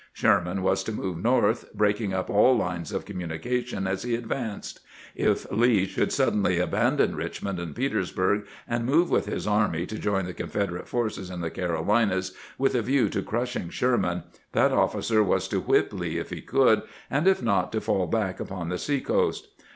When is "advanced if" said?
4.15-5.45